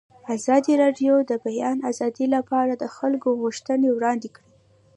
[0.35, 4.51] ازادي راډیو د د بیان آزادي لپاره د خلکو غوښتنې وړاندې کړي.